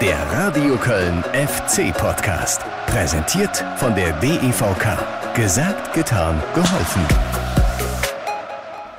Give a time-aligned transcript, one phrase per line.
[0.00, 2.62] Der Radio Köln FC Podcast.
[2.86, 5.34] Präsentiert von der DEVK.
[5.34, 7.02] Gesagt, getan, geholfen.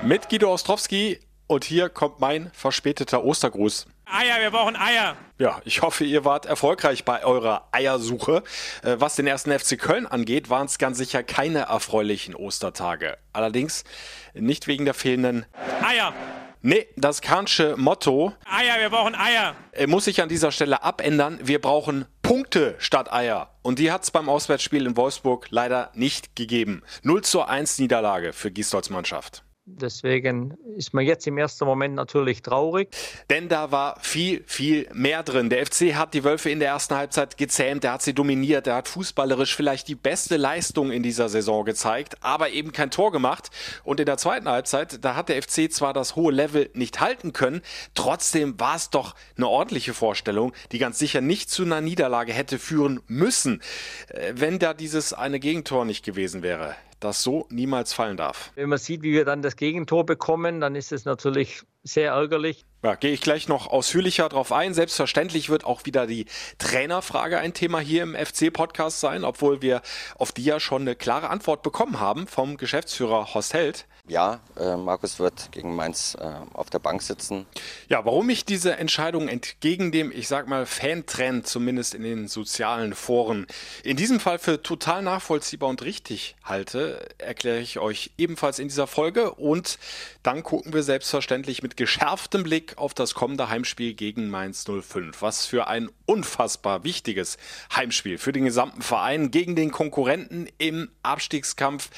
[0.02, 3.88] Mit Guido Ostrowski und hier kommt mein verspäteter Ostergruß.
[4.12, 5.16] Eier, wir brauchen Eier.
[5.38, 8.44] Ja, ich hoffe, ihr wart erfolgreich bei eurer Eiersuche.
[8.84, 13.18] Äh, was den ersten FC Köln angeht, waren es ganz sicher keine erfreulichen Ostertage.
[13.32, 13.86] Allerdings
[14.34, 15.46] nicht wegen der fehlenden
[15.82, 16.14] Eier.
[16.62, 19.56] Nee, das Kahnsche Motto Eier, wir brauchen Eier.
[19.72, 21.40] äh, muss sich an dieser Stelle abändern.
[21.42, 23.50] Wir brauchen Punkte statt Eier.
[23.62, 26.84] Und die hat es beim Auswärtsspiel in Wolfsburg leider nicht gegeben.
[27.04, 29.44] 0 zu 1 Niederlage für Gisdolds Mannschaft.
[29.78, 32.90] Deswegen ist man jetzt im ersten Moment natürlich traurig.
[33.30, 35.50] Denn da war viel, viel mehr drin.
[35.50, 38.76] Der FC hat die Wölfe in der ersten Halbzeit gezähmt, er hat sie dominiert, er
[38.76, 43.50] hat fußballerisch vielleicht die beste Leistung in dieser Saison gezeigt, aber eben kein Tor gemacht.
[43.84, 47.34] Und in der zweiten Halbzeit, da hat der FC zwar das hohe Level nicht halten
[47.34, 47.62] können,
[47.94, 52.60] trotzdem war es doch eine ordentliche Vorstellung, die ganz sicher nicht zu einer Niederlage hätte
[52.60, 53.62] führen müssen,
[54.08, 58.52] äh, wenn da dieses eine Gegentor nicht gewesen wäre das so niemals fallen darf.
[58.56, 62.66] Wenn man sieht, wie wir dann das Gegentor bekommen, dann ist es natürlich sehr ärgerlich.
[62.82, 64.74] Ja, gehe ich gleich noch ausführlicher drauf ein.
[64.74, 66.26] Selbstverständlich wird auch wieder die
[66.60, 69.82] Trainerfrage ein Thema hier im FC-Podcast sein, obwohl wir
[70.18, 73.86] auf die ja schon eine klare Antwort bekommen haben vom Geschäftsführer Horst Held.
[74.10, 77.46] Ja, äh, Markus wird gegen Mainz äh, auf der Bank sitzen.
[77.90, 82.96] Ja, warum ich diese Entscheidung entgegen dem, ich sag mal, Fantrend, zumindest in den sozialen
[82.96, 83.46] Foren,
[83.84, 88.88] in diesem Fall für total nachvollziehbar und richtig halte, erkläre ich euch ebenfalls in dieser
[88.88, 89.32] Folge.
[89.34, 89.78] Und
[90.24, 95.22] dann gucken wir selbstverständlich mit geschärftem Blick auf das kommende Heimspiel gegen Mainz 05.
[95.22, 97.38] Was für ein unfassbar wichtiges
[97.76, 101.90] Heimspiel für den gesamten Verein gegen den Konkurrenten im Abstiegskampf.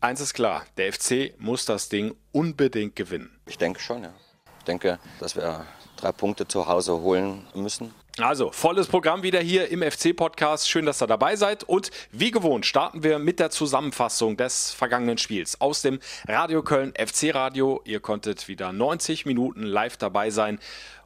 [0.00, 3.30] Eins ist klar, der FC muss das Ding unbedingt gewinnen.
[3.46, 4.12] Ich denke schon, ja.
[4.58, 7.94] Ich denke, dass wir drei Punkte zu Hause holen müssen.
[8.20, 10.68] Also, volles Programm wieder hier im FC-Podcast.
[10.68, 11.62] Schön, dass ihr dabei seid.
[11.62, 16.92] Und wie gewohnt starten wir mit der Zusammenfassung des vergangenen Spiels aus dem Radio Köln
[16.96, 17.80] FC Radio.
[17.84, 20.58] Ihr konntet wieder 90 Minuten live dabei sein.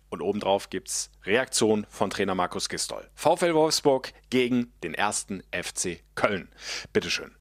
[0.08, 3.08] Und obendrauf gibt's Reaktion von Trainer Markus Gistol.
[3.14, 6.48] VfL Wolfsburg gegen den ersten FC Köln.
[6.92, 7.32] Bitteschön.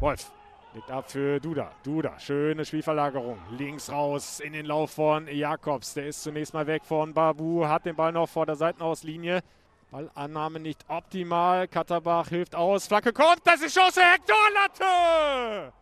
[0.00, 0.30] Wolf.
[0.76, 1.70] Legt ab für Duda.
[1.84, 3.38] Duda, schöne Spielverlagerung.
[3.56, 5.94] Links raus in den Lauf von Jakobs.
[5.94, 9.40] Der ist zunächst mal weg von Babu, hat den Ball noch vor der Seitenauslinie.
[9.90, 11.66] Ballannahme nicht optimal.
[11.66, 12.88] Katterbach hilft aus.
[12.88, 14.02] Flagge kommt, das ist Chance.
[14.02, 15.72] Hector Latte!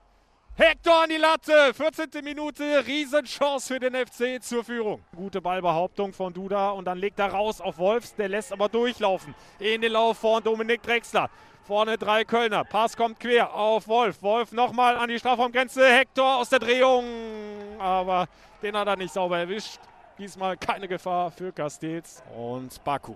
[0.54, 1.74] Hector an die Latte.
[1.74, 2.22] 14.
[2.22, 2.86] Minute.
[2.86, 5.02] Riesenchance für den FC zur Führung.
[5.16, 8.14] Gute Ballbehauptung von Duda und dann legt er raus auf Wolfs.
[8.14, 9.34] Der lässt aber durchlaufen.
[9.58, 11.28] In den Lauf von Dominik Drexler.
[11.66, 12.62] Vorne drei Kölner.
[12.62, 14.20] Pass kommt quer auf Wolf.
[14.20, 15.82] Wolf nochmal an die Strafraumgrenze.
[15.86, 17.06] Hector aus der Drehung.
[17.78, 18.28] Aber
[18.62, 19.78] den hat er nicht sauber erwischt.
[20.18, 23.14] Diesmal keine Gefahr für Castells und Baku.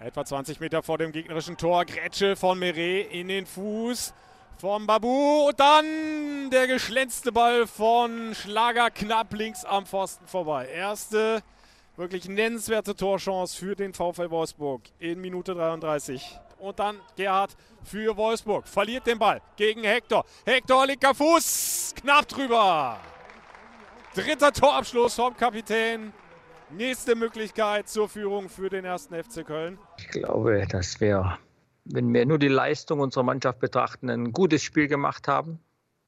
[0.00, 1.84] Etwa 20 Meter vor dem gegnerischen Tor.
[1.84, 4.14] Grätsche von Meret in den Fuß
[4.56, 5.48] vom Babu.
[5.48, 10.68] Und dann der geschlänzte Ball von Schlager knapp links am Pfosten vorbei.
[10.68, 11.42] Erste
[12.00, 16.38] wirklich nennenswerte Torchance für den VfL Wolfsburg in Minute 33.
[16.58, 18.66] Und dann Gerhard für Wolfsburg.
[18.66, 20.24] Verliert den Ball gegen Hector.
[20.44, 21.94] Hector linker Fuß.
[22.00, 22.98] Knapp drüber.
[24.14, 26.12] Dritter Torabschluss vom Kapitän.
[26.70, 29.78] Nächste Möglichkeit zur Führung für den ersten FC Köln.
[29.98, 31.38] Ich glaube, dass wir,
[31.84, 35.60] wenn wir nur die Leistung unserer Mannschaft betrachten, ein gutes Spiel gemacht haben.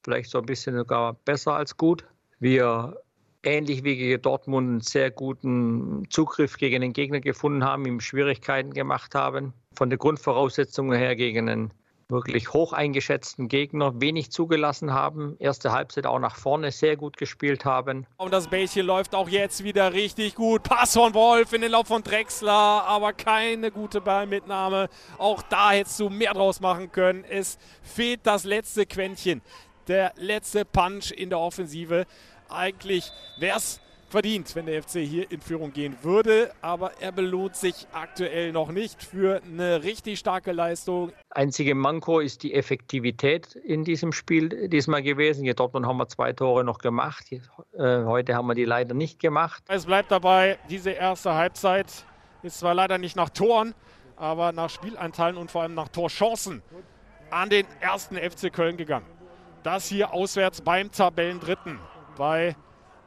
[0.05, 2.07] Vielleicht so ein bisschen sogar besser als gut.
[2.39, 2.97] Wir
[3.43, 8.73] ähnlich wie gegen Dortmund einen sehr guten Zugriff gegen den Gegner gefunden haben, ihm Schwierigkeiten
[8.73, 9.53] gemacht haben.
[9.75, 11.73] Von der Grundvoraussetzung her gegen einen
[12.13, 15.35] wirklich hoch eingeschätzten Gegner wenig zugelassen haben.
[15.41, 18.07] Erste Halbzeit auch nach vorne sehr gut gespielt haben.
[18.19, 20.63] Und das Bällchen läuft auch jetzt wieder richtig gut.
[20.63, 24.89] Pass von Wolf in den Lauf von Drexler, aber keine gute Ballmitnahme.
[25.19, 27.25] Auch da hättest du mehr draus machen können.
[27.25, 29.43] Es fehlt das letzte Quäntchen.
[29.89, 32.07] Der letzte Punch in der Offensive.
[32.53, 33.81] Eigentlich wäre es
[34.13, 38.71] verdient, wenn der FC hier in Führung gehen würde, aber er belohnt sich aktuell noch
[38.71, 41.13] nicht für eine richtig starke Leistung.
[41.31, 45.45] Einzige Manko ist die Effektivität in diesem Spiel diesmal gewesen.
[45.45, 47.33] Hier Dortmund haben wir zwei Tore noch gemacht.
[47.33, 47.41] Äh,
[48.05, 49.65] heute haben wir die leider nicht gemacht.
[49.69, 51.87] Es bleibt dabei, diese erste Halbzeit
[52.43, 53.75] ist zwar leider nicht nach Toren,
[54.17, 56.63] aber nach Spielanteilen und vor allem nach Torchancen
[57.31, 59.07] an den ersten FC Köln gegangen.
[59.63, 61.79] Das hier auswärts beim Tabellendritten
[62.17, 62.57] bei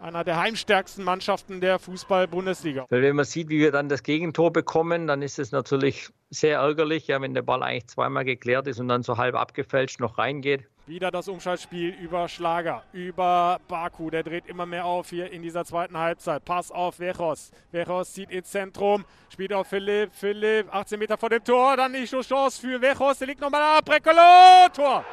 [0.01, 2.85] einer der heimstärksten Mannschaften der Fußball-Bundesliga.
[2.89, 7.07] Wenn man sieht, wie wir dann das Gegentor bekommen, dann ist es natürlich sehr ärgerlich,
[7.07, 10.67] ja, wenn der Ball eigentlich zweimal geklärt ist und dann so halb abgefälscht noch reingeht.
[10.87, 14.11] Wieder das Umschaltspiel über Schlager, über Baku.
[14.11, 16.45] Der dreht immer mehr auf hier in dieser zweiten Halbzeit.
[16.45, 17.51] Pass auf Vechos.
[17.71, 20.13] Vechos zieht ins Zentrum, spielt auf Philipp.
[20.13, 21.75] Philipp, 18 Meter vor dem Tor.
[21.77, 23.17] Dann die Chance für Vechos.
[23.17, 23.85] Der liegt nochmal ab.
[23.85, 25.03] Brekalo, Tor.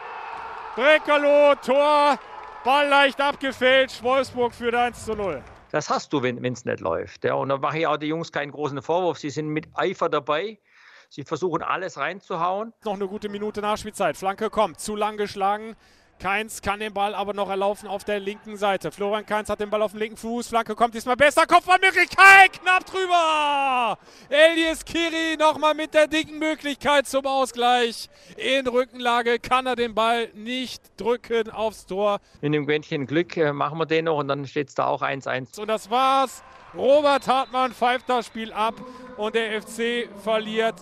[0.77, 2.19] Brekalo, Tor.
[2.65, 4.05] Ball leicht abgefälscht.
[4.05, 5.43] Wolfsburg führt 1 zu 0.
[5.73, 7.25] Das hast du, wenn es nicht läuft.
[7.25, 7.35] Ja.
[7.35, 9.19] Und da mache ich auch die Jungs keinen großen Vorwurf.
[9.19, 10.61] Sie sind mit Eifer dabei.
[11.09, 12.73] Sie versuchen alles reinzuhauen.
[12.85, 14.17] Noch eine gute Minute Nachspielzeit.
[14.17, 15.75] Flanke kommt, zu lang geschlagen.
[16.23, 18.93] Keins kann den Ball aber noch erlaufen auf der linken Seite.
[18.93, 20.47] Florian Keins hat den Ball auf dem linken Fuß.
[20.47, 21.49] Flanke kommt diesmal besser.
[21.49, 22.53] Kopfballmöglichkeit.
[22.63, 23.99] Knapp drüber.
[24.29, 28.09] Elias Kiri nochmal mit der dicken Möglichkeit zum Ausgleich.
[28.37, 32.21] In Rückenlage kann er den Ball nicht drücken aufs Tor.
[32.41, 35.03] In dem Quäntchen Glück äh, machen wir den noch und dann steht es da auch
[35.03, 35.59] 1-1.
[35.59, 36.45] Und das war's.
[36.73, 38.75] Robert Hartmann pfeift das Spiel ab
[39.17, 40.77] und der FC verliert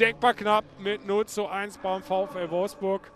[0.00, 3.12] denkbar knapp mit 0 zu 1 beim VfL Wolfsburg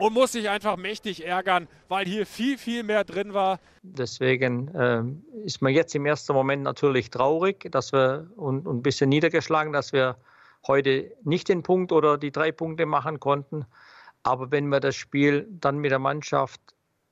[0.00, 3.60] und muss sich einfach mächtig ärgern, weil hier viel, viel mehr drin war.
[3.82, 8.82] Deswegen ähm, ist man jetzt im ersten Moment natürlich traurig dass wir, und, und ein
[8.82, 10.16] bisschen niedergeschlagen, dass wir
[10.66, 13.66] heute nicht den Punkt oder die drei Punkte machen konnten.
[14.22, 16.60] Aber wenn man das Spiel dann mit der Mannschaft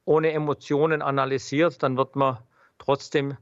[0.04, 2.38] ohne Emotionen analysiert, dann wird man
[2.78, 3.36] trotzdem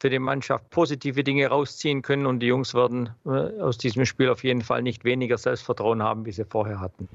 [0.00, 4.28] für die Mannschaft positive Dinge rausziehen können und die Jungs werden äh, aus diesem Spiel
[4.28, 7.08] auf jeden Fall nicht weniger Selbstvertrauen haben, wie sie vorher hatten.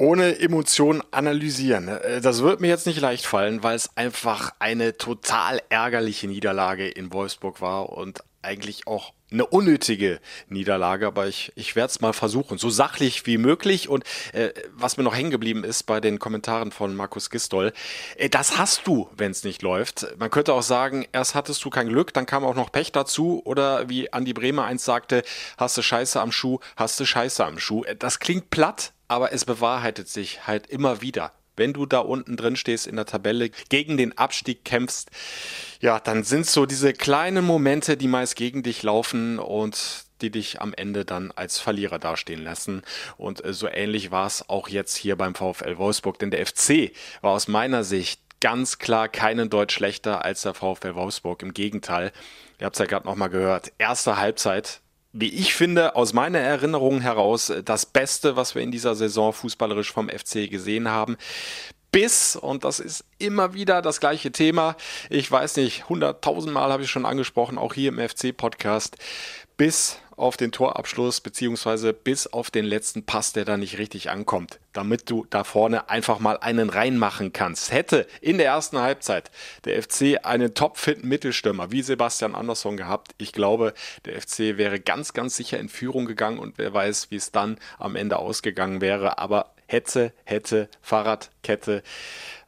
[0.00, 1.88] Ohne Emotionen analysieren.
[1.88, 6.88] Äh, das wird mir jetzt nicht leicht fallen, weil es einfach eine total ärgerliche Niederlage
[6.88, 12.14] in Wolfsburg war und eigentlich auch eine unnötige Niederlage, aber ich, ich werde es mal
[12.14, 13.90] versuchen, so sachlich wie möglich.
[13.90, 17.74] Und äh, was mir noch hängen geblieben ist bei den Kommentaren von Markus Gistol,
[18.16, 20.06] äh, das hast du, wenn es nicht läuft.
[20.18, 23.42] Man könnte auch sagen, erst hattest du kein Glück, dann kam auch noch Pech dazu.
[23.44, 25.24] Oder wie Andi Bremer eins sagte,
[25.58, 27.84] hast du Scheiße am Schuh, hast du Scheiße am Schuh.
[27.84, 32.38] Äh, das klingt platt, aber es bewahrheitet sich halt immer wieder wenn du da unten
[32.38, 35.10] drin stehst in der Tabelle, gegen den Abstieg kämpfst,
[35.80, 40.62] ja, dann sind so diese kleinen Momente, die meist gegen dich laufen und die dich
[40.62, 42.80] am Ende dann als Verlierer dastehen lassen.
[43.18, 46.92] Und äh, so ähnlich war es auch jetzt hier beim VfL Wolfsburg, denn der FC
[47.20, 51.42] war aus meiner Sicht ganz klar keinen Deutsch schlechter als der VfL Wolfsburg.
[51.42, 52.10] Im Gegenteil,
[52.58, 54.80] ihr habt es ja gerade nochmal gehört, erste Halbzeit
[55.12, 59.32] wie ich finde, aus meiner Erinnerung heraus äh, das Beste, was wir in dieser Saison
[59.32, 61.16] fußballerisch vom FC gesehen haben.
[61.92, 64.76] Bis, und das ist immer wieder das gleiche Thema,
[65.08, 68.96] ich weiß nicht, hunderttausendmal habe ich schon angesprochen, auch hier im FC-Podcast,
[69.56, 74.60] bis auf den Torabschluss beziehungsweise bis auf den letzten Pass, der da nicht richtig ankommt,
[74.72, 77.72] damit du da vorne einfach mal einen reinmachen kannst.
[77.72, 79.30] Hätte in der ersten Halbzeit
[79.64, 83.74] der FC einen topfitten Mittelstürmer wie Sebastian Andersson gehabt, ich glaube,
[84.04, 87.58] der FC wäre ganz, ganz sicher in Führung gegangen und wer weiß, wie es dann
[87.78, 89.18] am Ende ausgegangen wäre.
[89.18, 91.82] Aber hätte, hätte, Fahrradkette.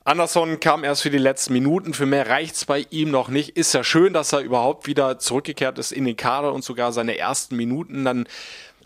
[0.05, 1.95] Anderson kam erst für die letzten Minuten.
[1.95, 3.51] Für mehr reicht's bei ihm noch nicht.
[3.51, 7.19] Ist ja schön, dass er überhaupt wieder zurückgekehrt ist in den Kader und sogar seine
[7.19, 8.27] ersten Minuten dann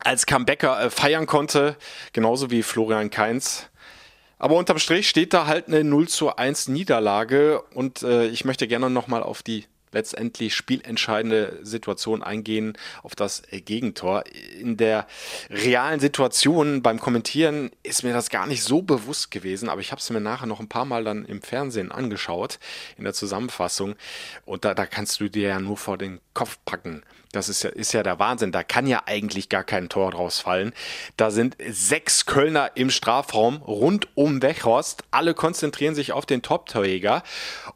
[0.04, 1.76] als Comebacker äh, feiern konnte.
[2.12, 3.68] Genauso wie Florian Kainz.
[4.38, 8.68] Aber unterm Strich steht da halt eine 0 zu 1 Niederlage und äh, ich möchte
[8.68, 9.64] gerne nochmal auf die
[9.96, 14.24] letztendlich spielentscheidende Situation eingehen auf das Gegentor.
[14.60, 15.06] In der
[15.48, 20.00] realen Situation beim Kommentieren ist mir das gar nicht so bewusst gewesen, aber ich habe
[20.00, 22.58] es mir nachher noch ein paar Mal dann im Fernsehen angeschaut,
[22.98, 23.96] in der Zusammenfassung.
[24.44, 27.02] Und da, da kannst du dir ja nur vor den Kopf packen,
[27.32, 28.52] das ist ja, ist ja der Wahnsinn.
[28.52, 30.72] Da kann ja eigentlich gar kein Tor draus fallen.
[31.16, 35.04] Da sind sechs Kölner im Strafraum rund um Wechhorst.
[35.10, 37.22] Alle konzentrieren sich auf den Top-Torjäger.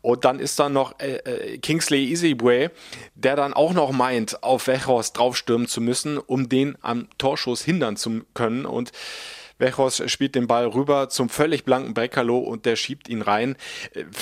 [0.02, 2.70] Und dann ist da noch äh, äh, Kingsley Easyway,
[3.14, 7.96] der dann auch noch meint, auf Wechhorst draufstürmen zu müssen, um den am Torschuss hindern
[7.96, 8.66] zu können.
[8.66, 8.92] Und
[9.60, 13.56] Wechos spielt den Ball rüber zum völlig blanken Brekalo und der schiebt ihn rein.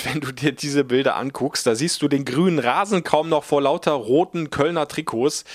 [0.03, 3.61] Wenn du dir diese Bilder anguckst, da siehst du den grünen Rasen kaum noch vor
[3.61, 5.45] lauter roten Kölner Trikots.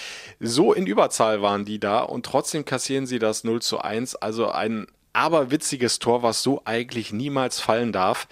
[0.40, 4.16] So in Überzahl waren die da und trotzdem kassieren sie das 0 zu 1.
[4.16, 8.26] Also ein aberwitziges Tor, was so eigentlich niemals fallen darf.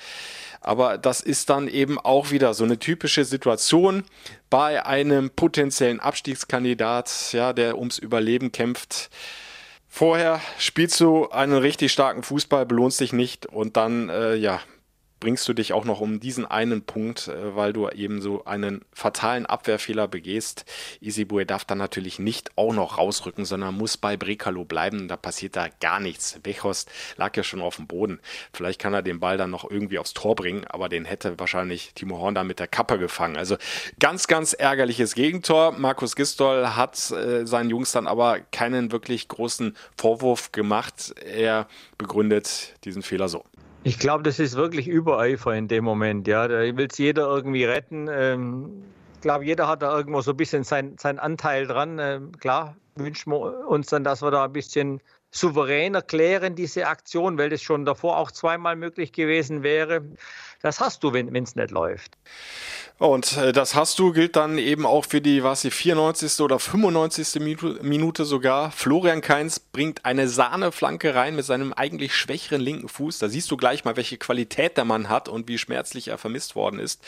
[0.60, 4.04] Aber das ist dann eben auch wieder so eine typische Situation
[4.48, 9.10] bei einem potenziellen Abstiegskandidat, ja, der ums Überleben kämpft.
[9.94, 14.58] Vorher spielst du einen richtig starken Fußball, belohnst dich nicht und dann, äh, ja,
[15.22, 18.84] bringst du dich auch noch um diesen einen Punkt, äh, weil du eben so einen
[18.92, 20.64] fatalen Abwehrfehler begehst.
[21.00, 25.06] Isibue darf dann natürlich nicht auch noch rausrücken, sondern muss bei Brekalo bleiben.
[25.06, 26.40] Da passiert da gar nichts.
[26.42, 28.18] Wechost lag ja schon auf dem Boden.
[28.52, 31.92] Vielleicht kann er den Ball dann noch irgendwie aufs Tor bringen, aber den hätte wahrscheinlich
[31.94, 33.36] Timo Horn da mit der Kappe gefangen.
[33.36, 33.56] Also
[34.00, 35.70] ganz, ganz ärgerliches Gegentor.
[35.70, 41.14] Markus Gistol hat äh, seinen Jungs dann aber keinen wirklich großen Vorwurf gemacht.
[41.24, 43.44] Er begründet diesen Fehler so.
[43.84, 46.28] Ich glaube, das ist wirklich Übereifer in dem Moment.
[46.28, 48.08] Ja, da will es jeder irgendwie retten.
[48.08, 48.84] Ähm,
[49.14, 51.98] ich glaube, jeder hat da irgendwo so ein bisschen sein, seinen Anteil dran.
[51.98, 55.00] Ähm, klar wünschen wir uns dann, dass wir da ein bisschen
[55.32, 60.02] souverän erklären, diese Aktion, weil das schon davor auch zweimal möglich gewesen wäre.
[60.60, 62.16] Das hast du, wenn es nicht läuft.
[62.98, 66.38] Und äh, das hast du, gilt dann eben auch für die, was die 94.
[66.40, 67.40] oder 95.
[67.82, 68.70] Minute sogar.
[68.70, 73.18] Florian Kainz bringt eine Sahneflanke rein mit seinem eigentlich schwächeren linken Fuß.
[73.18, 76.54] Da siehst du gleich mal, welche Qualität der Mann hat und wie schmerzlich er vermisst
[76.54, 77.02] worden ist.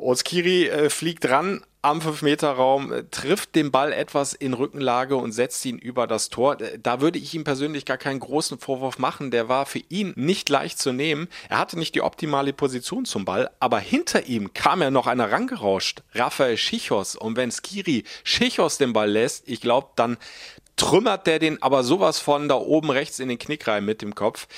[0.00, 5.64] Oskiri äh, fliegt ran am 5-Meter-Raum, äh, trifft den Ball etwas in Rückenlage und setzt
[5.64, 6.60] ihn über das Tor.
[6.60, 9.30] Äh, da würde ich ihm persönlich gar keinen großen Vorwurf machen.
[9.30, 11.28] Der war für ihn nicht leicht zu nehmen.
[11.48, 15.32] Er hatte nicht die optimale Position zum Ball, aber hinter ihm kam ja noch einer
[15.32, 16.02] rangerauscht.
[16.14, 17.16] Raphael Schichos.
[17.16, 20.18] Und wenn Skiri Schichos den Ball lässt, ich glaube, dann
[20.80, 24.14] trümmert der den aber sowas von da oben rechts in den Knick rein mit dem
[24.14, 24.48] Kopf.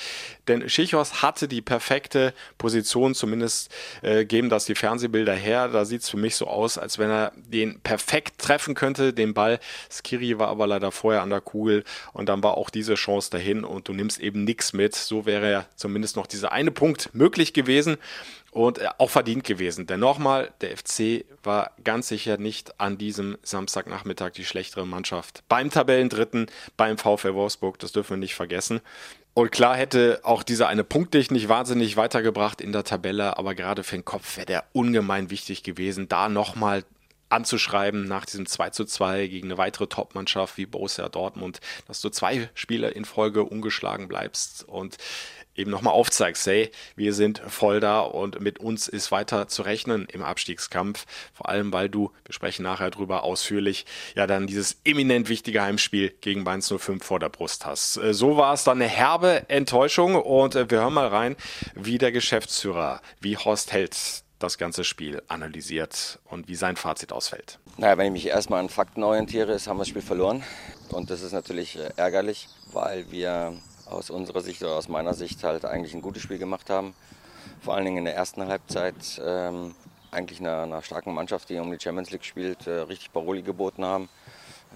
[0.47, 3.69] Denn Schichos hatte die perfekte Position, zumindest
[4.03, 5.67] äh, geben das die Fernsehbilder her.
[5.67, 9.33] Da sieht es für mich so aus, als wenn er den perfekt treffen könnte, den
[9.33, 9.59] Ball.
[9.89, 13.65] Skiri war aber leider vorher an der Kugel und dann war auch diese Chance dahin
[13.65, 14.95] und du nimmst eben nichts mit.
[14.95, 17.97] So wäre ja zumindest noch dieser eine Punkt möglich gewesen
[18.53, 19.87] und äh, auch verdient gewesen.
[19.87, 25.43] Denn nochmal, der FC war ganz sicher nicht an diesem Samstagnachmittag die schlechtere Mannschaft.
[25.49, 28.81] Beim Tabellendritten, beim VfL Wolfsburg, das dürfen wir nicht vergessen.
[29.33, 33.55] Und klar hätte auch dieser eine Punkt dich nicht wahnsinnig weitergebracht in der Tabelle, aber
[33.55, 36.83] gerade für den Kopf wäre der ungemein wichtig gewesen, da nochmal
[37.29, 42.09] anzuschreiben nach diesem 2 zu 2 gegen eine weitere Topmannschaft wie Borussia Dortmund, dass du
[42.09, 44.97] zwei Spiele in Folge ungeschlagen bleibst und
[45.55, 50.07] eben nochmal aufzeigst, hey, wir sind voll da und mit uns ist weiter zu rechnen
[50.11, 51.05] im Abstiegskampf.
[51.33, 56.13] Vor allem, weil du, wir sprechen nachher drüber ausführlich, ja dann dieses eminent wichtige Heimspiel
[56.21, 57.97] gegen Mainz 05 vor der Brust hast.
[57.97, 61.35] Äh, so war es dann eine herbe Enttäuschung und äh, wir hören mal rein,
[61.75, 67.59] wie der Geschäftsführer, wie Horst Held das ganze Spiel analysiert und wie sein Fazit ausfällt.
[67.77, 70.43] Naja, wenn ich mich erstmal an Fakten orientiere, ist, haben wir das Spiel verloren.
[70.89, 73.53] Und das ist natürlich äh, ärgerlich, weil wir
[73.93, 76.93] aus unserer Sicht oder aus meiner Sicht halt eigentlich ein gutes Spiel gemacht haben.
[77.61, 79.75] Vor allen Dingen in der ersten Halbzeit ähm,
[80.11, 83.85] eigentlich einer, einer, starken Mannschaft, die um die Champions League spielt, äh, richtig Paroli geboten
[83.85, 84.09] haben,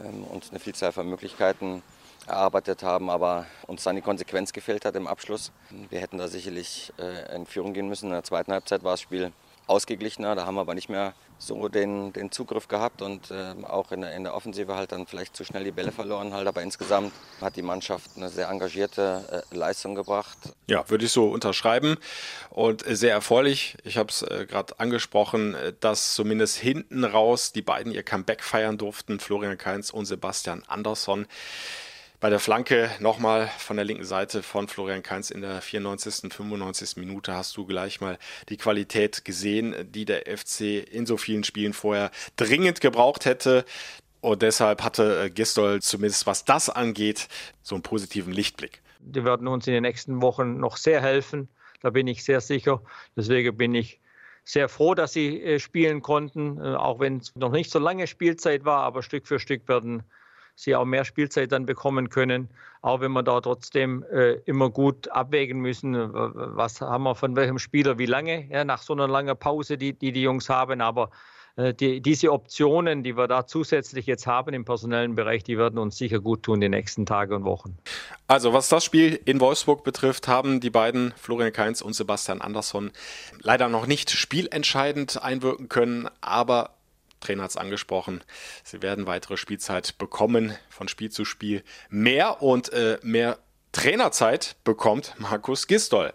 [0.04, 1.84] ähm, uns eine Vielzahl von Möglichkeiten
[2.26, 5.52] erarbeitet haben, aber uns dann die Konsequenz gefehlt hat im Abschluss.
[5.90, 8.08] Wir hätten da sicherlich äh, in Führung gehen müssen.
[8.08, 9.32] In der zweiten Halbzeit war das Spiel
[9.68, 10.36] ausgeglichener.
[10.36, 14.02] Da haben wir aber nicht mehr so den, den Zugriff gehabt und äh, auch in
[14.02, 16.34] der, in der Offensive halt dann vielleicht zu schnell die Bälle verloren.
[16.34, 16.48] Halt.
[16.48, 20.38] Aber insgesamt hat die Mannschaft eine sehr engagierte äh, Leistung gebracht.
[20.68, 21.98] Ja, würde ich so unterschreiben
[22.50, 23.78] und sehr erfreulich.
[23.84, 28.44] Ich habe es äh, gerade angesprochen, äh, dass zumindest hinten raus die beiden ihr Comeback
[28.44, 31.28] feiern durften, Florian Kainz und Sebastian Andersson.
[32.20, 36.98] Bei der Flanke nochmal von der linken Seite von Florian Kainz in der 94., 95.
[36.98, 38.18] Minute hast du gleich mal
[38.50, 43.66] die Qualität gesehen, die der FC in so vielen Spielen vorher dringend gebraucht hätte.
[44.20, 47.28] Und deshalb hatte äh, Gistol zumindest was das angeht,
[47.62, 48.82] so einen positiven Lichtblick.
[49.00, 51.50] Die werden uns in den nächsten Wochen noch sehr helfen.
[51.82, 52.82] Da bin ich sehr sicher.
[53.16, 54.00] Deswegen bin ich
[54.44, 58.08] sehr froh, dass sie äh, spielen konnten, äh, auch wenn es noch nicht so lange
[58.08, 60.02] Spielzeit war, aber Stück für Stück werden
[60.58, 62.50] sie auch mehr Spielzeit dann bekommen können,
[62.82, 67.60] auch wenn wir da trotzdem äh, immer gut abwägen müssen, was haben wir von welchem
[67.60, 71.12] Spieler wie lange, ja, nach so einer langen Pause, die die, die Jungs haben, aber
[71.58, 75.78] äh, die, diese Optionen, die wir da zusätzlich jetzt haben im personellen Bereich, die werden
[75.78, 77.78] uns sicher gut tun die nächsten Tage und Wochen.
[78.28, 82.92] Also was das Spiel in Wolfsburg betrifft, haben die beiden Florian Kainz und Sebastian Andersson
[83.42, 86.72] leider noch nicht spielentscheidend einwirken können, aber
[87.20, 88.22] Trainer hat es angesprochen,
[88.64, 91.64] sie werden weitere Spielzeit bekommen, von Spiel zu Spiel.
[91.90, 93.40] Mehr und äh, mehr
[93.77, 96.12] Trainerzeit bekommt Markus Gistol.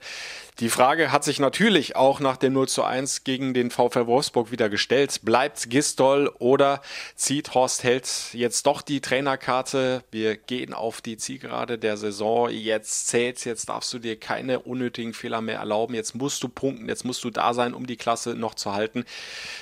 [0.58, 4.50] Die Frage hat sich natürlich auch nach dem 0 zu 1 gegen den VfL Wolfsburg
[4.50, 5.20] wieder gestellt.
[5.22, 6.82] Bleibt Gistol oder
[7.14, 10.02] zieht Horst Held jetzt doch die Trainerkarte?
[10.10, 12.50] Wir gehen auf die Zielgerade der Saison.
[12.50, 15.94] Jetzt zählt's, jetzt darfst du dir keine unnötigen Fehler mehr erlauben.
[15.94, 19.04] Jetzt musst du punkten, jetzt musst du da sein, um die Klasse noch zu halten.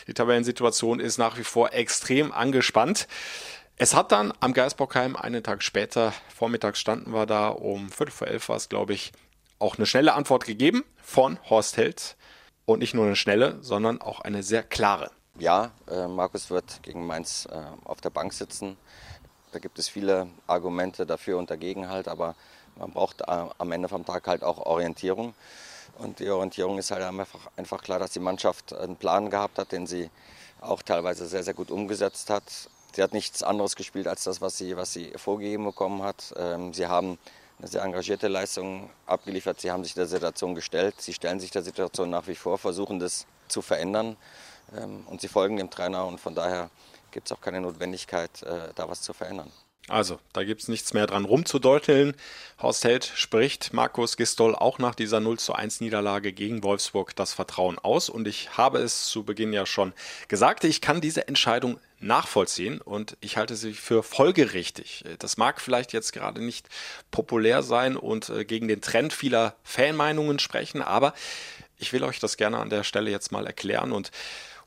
[0.06, 3.08] Die Tabellensituation ist nach wie vor extrem angespannt.
[3.82, 8.26] Es hat dann am Geisbockheim einen Tag später, vormittags standen wir da, um Viertel vor
[8.26, 9.10] elf war es, glaube ich,
[9.58, 12.18] auch eine schnelle Antwort gegeben von Horst Held.
[12.66, 15.10] Und nicht nur eine schnelle, sondern auch eine sehr klare.
[15.38, 18.76] Ja, äh, Markus wird gegen Mainz äh, auf der Bank sitzen.
[19.52, 22.34] Da gibt es viele Argumente dafür und dagegen halt, aber
[22.76, 25.32] man braucht äh, am Ende vom Tag halt auch Orientierung.
[25.96, 29.72] Und die Orientierung ist halt einfach, einfach klar, dass die Mannschaft einen Plan gehabt hat,
[29.72, 30.10] den sie
[30.60, 32.44] auch teilweise sehr, sehr gut umgesetzt hat.
[32.92, 36.34] Sie hat nichts anderes gespielt als das, was sie, was sie vorgegeben bekommen hat.
[36.36, 37.18] Ähm, sie haben
[37.58, 39.60] eine sehr engagierte Leistung abgeliefert.
[39.60, 40.94] Sie haben sich der Situation gestellt.
[41.00, 44.16] Sie stellen sich der Situation nach wie vor, versuchen das zu verändern.
[44.76, 46.06] Ähm, und sie folgen dem Trainer.
[46.06, 46.70] Und von daher
[47.10, 49.50] gibt es auch keine Notwendigkeit, äh, da was zu verändern.
[49.88, 52.14] Also, da gibt es nichts mehr dran rumzudeuteln.
[52.62, 57.32] Horst Held spricht Markus Gistol auch nach dieser 0 zu 1 Niederlage gegen Wolfsburg das
[57.32, 58.08] Vertrauen aus.
[58.08, 59.92] Und ich habe es zu Beginn ja schon
[60.28, 65.04] gesagt, ich kann diese Entscheidung nachvollziehen und ich halte sie für folgerichtig.
[65.18, 66.68] Das mag vielleicht jetzt gerade nicht
[67.10, 71.14] populär sein und äh, gegen den Trend vieler Fanmeinungen sprechen, aber
[71.78, 74.10] ich will euch das gerne an der Stelle jetzt mal erklären und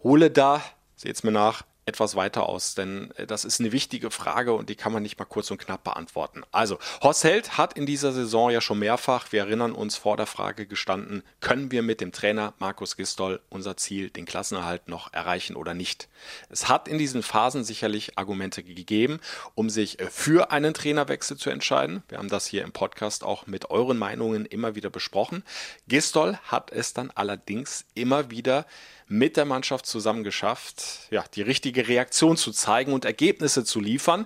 [0.03, 0.63] hole da,
[0.95, 4.75] seht's mir nach, etwas weiter aus, denn äh, das ist eine wichtige Frage und die
[4.75, 6.43] kann man nicht mal kurz und knapp beantworten.
[6.51, 10.25] Also, Horst Held hat in dieser Saison ja schon mehrfach, wir erinnern uns, vor der
[10.25, 15.55] Frage gestanden, können wir mit dem Trainer Markus Gistol unser Ziel, den Klassenerhalt, noch erreichen
[15.55, 16.09] oder nicht?
[16.49, 19.19] Es hat in diesen Phasen sicherlich Argumente gegeben,
[19.55, 22.03] um sich äh, für einen Trainerwechsel zu entscheiden.
[22.07, 25.43] Wir haben das hier im Podcast auch mit euren Meinungen immer wieder besprochen.
[25.87, 28.65] Gistol hat es dann allerdings immer wieder
[29.13, 34.25] mit der Mannschaft zusammen geschafft, ja, die richtige Reaktion zu zeigen und Ergebnisse zu liefern.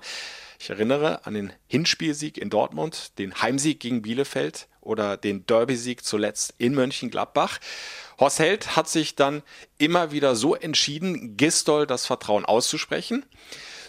[0.59, 6.53] Ich erinnere an den Hinspielsieg in Dortmund, den Heimsieg gegen Bielefeld oder den Derby-Sieg zuletzt
[6.57, 7.59] in Mönchengladbach.
[8.17, 9.43] Horst Held hat sich dann
[9.77, 13.25] immer wieder so entschieden, Gistol das Vertrauen auszusprechen.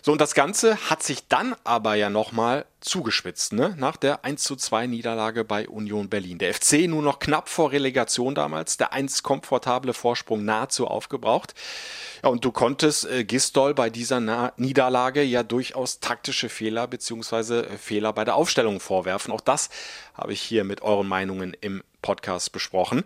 [0.03, 3.75] So, und das Ganze hat sich dann aber ja nochmal zugespitzt, ne?
[3.77, 6.39] nach der 1 zu 2 Niederlage bei Union Berlin.
[6.39, 11.55] Der FC nur noch knapp vor Relegation damals, der einst komfortable Vorsprung nahezu aufgebraucht.
[12.23, 17.67] Ja, und du konntest äh, Gistol bei dieser Na Niederlage ja durchaus taktische Fehler beziehungsweise
[17.67, 19.33] äh, Fehler bei der Aufstellung vorwerfen.
[19.33, 19.71] Auch das
[20.15, 23.05] habe ich hier mit euren Meinungen im Podcast besprochen.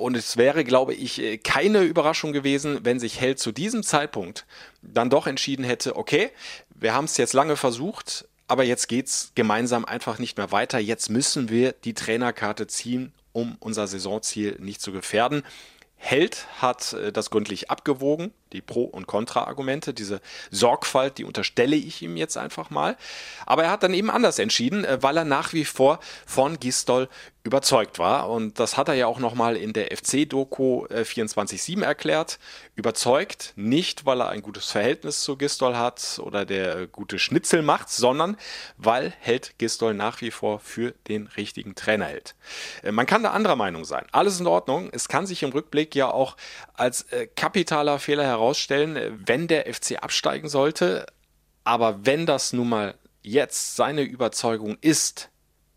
[0.00, 4.46] Und es wäre, glaube ich, äh, keine Überraschung gewesen, wenn sich Held zu diesem Zeitpunkt
[4.80, 6.30] dann doch entschieden hätte, okay,
[6.74, 10.78] wir haben es jetzt lange versucht, aber jetzt geht's gemeinsam einfach nicht mehr weiter.
[10.78, 15.42] Jetzt müssen wir die Trainerkarte ziehen, um unser Saisonziel nicht zu gefährden.
[15.96, 22.02] Held hat äh, das gründlich abgewogen, die Pro- und Kontra-Argumente, diese Sorgfalt, die unterstelle ich
[22.02, 22.96] ihm jetzt einfach mal.
[23.46, 27.08] Aber er hat dann eben anders entschieden, äh, weil er nach wie vor von Gistol
[27.42, 28.28] überzeugt war.
[28.28, 32.38] Und das hat er ja auch nochmal in der FC-Doku 24-7 erklärt.
[32.74, 37.88] Überzeugt nicht, weil er ein gutes Verhältnis zu Gistol hat oder der gute Schnitzel macht,
[37.88, 38.36] sondern
[38.76, 42.34] weil Held Gistol nach wie vor für den richtigen Trainer hält.
[42.82, 44.04] Äh, man kann da anderer Meinung sein.
[44.12, 44.90] Alles in Ordnung.
[44.92, 46.36] Es kann sich im Rückblick ja auch
[46.74, 48.39] als äh, kapitaler Fehler herausstellen,
[48.96, 51.06] äh, wenn der FC absteigen sollte.
[51.64, 55.30] Aber wenn das nun mal jetzt seine Überzeugung ist,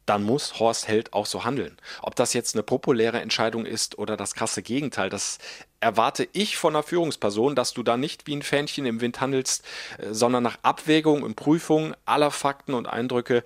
[0.06, 1.78] dann muss Horst Held auch so handeln.
[2.02, 5.38] Ob das jetzt eine populäre Entscheidung ist oder das krasse Gegenteil, das
[5.80, 9.64] erwarte ich von einer Führungsperson, dass du da nicht wie ein Fähnchen im Wind handelst,
[9.98, 13.44] äh, sondern nach Abwägung und Prüfung aller Fakten und Eindrücke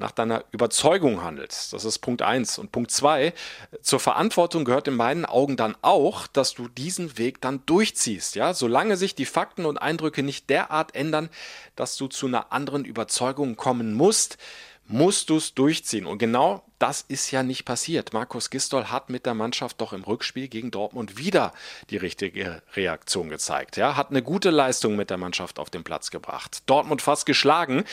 [0.00, 1.74] nach deiner Überzeugung handelst.
[1.74, 3.34] Das ist Punkt eins Und Punkt zwei
[3.82, 8.34] zur Verantwortung gehört in meinen Augen dann auch, dass du diesen Weg dann durchziehst.
[8.34, 11.28] Ja, solange sich die Fakten und Eindrücke nicht derart ändern,
[11.76, 14.38] dass du zu einer anderen Überzeugung kommen musst,
[14.90, 16.06] musst du es durchziehen.
[16.06, 18.12] Und genau das ist ja nicht passiert.
[18.12, 21.52] Markus Gistol hat mit der Mannschaft doch im Rückspiel gegen Dortmund wieder
[21.90, 23.76] die richtige Reaktion gezeigt.
[23.76, 26.62] Ja, hat eine gute Leistung mit der Mannschaft auf den Platz gebracht.
[26.66, 27.84] Dortmund fast geschlagen.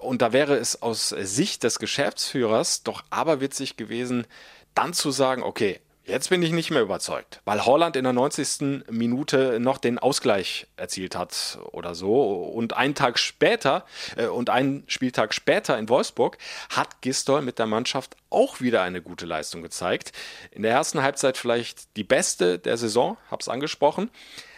[0.00, 4.26] Und da wäre es aus Sicht des Geschäftsführers doch aberwitzig gewesen,
[4.74, 8.86] dann zu sagen, okay, Jetzt bin ich nicht mehr überzeugt, weil Holland in der 90.
[8.90, 12.44] Minute noch den Ausgleich erzielt hat oder so.
[12.44, 13.84] Und einen Tag später
[14.16, 16.38] äh, und einen Spieltag später in Wolfsburg
[16.68, 20.12] hat Gistol mit der Mannschaft auch wieder eine gute Leistung gezeigt.
[20.52, 24.08] In der ersten Halbzeit vielleicht die beste der Saison, hab's angesprochen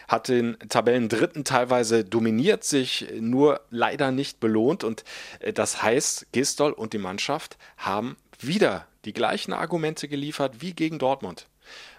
[0.06, 4.82] hat den Tabellen Dritten teilweise dominiert, sich nur leider nicht belohnt.
[4.82, 5.04] Und
[5.40, 10.98] äh, das heißt, Gistol und die Mannschaft haben wieder die gleichen Argumente geliefert wie gegen
[10.98, 11.46] Dortmund.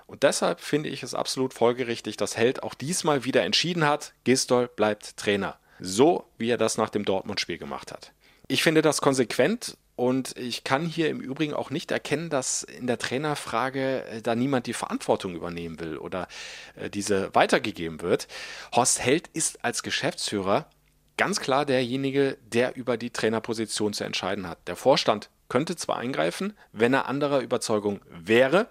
[0.08, 4.68] Und deshalb finde ich es absolut folgerichtig, dass Held auch diesmal wieder entschieden hat, Gistol
[4.68, 5.60] bleibt Trainer.
[5.80, 8.12] So wie er das nach dem Dortmund-Spiel gemacht hat.
[8.48, 12.88] Ich finde das konsequent und ich kann hier im Übrigen auch nicht erkennen, dass in
[12.88, 16.28] der Trainerfrage äh, da niemand die Verantwortung übernehmen will oder
[16.76, 18.28] äh, diese weitergegeben wird.
[18.74, 20.70] Horst Held ist als Geschäftsführer
[21.18, 24.68] ganz klar derjenige, der über die Trainerposition zu entscheiden hat.
[24.68, 28.68] Der Vorstand könnte zwar eingreifen, wenn er anderer Überzeugung wäre,